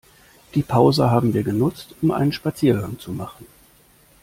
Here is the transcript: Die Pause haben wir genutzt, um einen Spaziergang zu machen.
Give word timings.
Die 0.55 0.63
Pause 0.63 1.11
haben 1.11 1.35
wir 1.35 1.43
genutzt, 1.43 1.93
um 2.01 2.09
einen 2.09 2.31
Spaziergang 2.31 2.97
zu 2.97 3.11
machen. 3.11 3.45